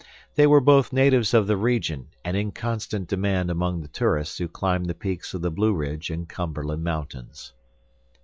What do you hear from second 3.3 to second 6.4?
among the tourists who climbed the peaks of the Blueridge and